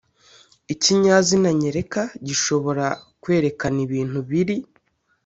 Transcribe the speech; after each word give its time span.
ikinyazina 0.73 1.49
nyereka 1.59 2.01
gishobora 2.27 2.85
kwerekana 3.21 3.77
ibintu 3.85 4.19
biri 4.29 4.57